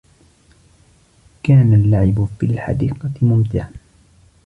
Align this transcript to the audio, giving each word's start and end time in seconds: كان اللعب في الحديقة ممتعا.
كان 1.43 1.73
اللعب 1.73 2.27
في 2.39 2.45
الحديقة 2.45 3.11
ممتعا. 3.21 3.71